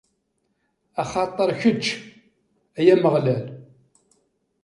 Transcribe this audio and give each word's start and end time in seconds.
Axaṭer 1.01 1.49
kečč, 1.61 1.85
a 2.79 2.81
Ameɣlal. 2.93 3.45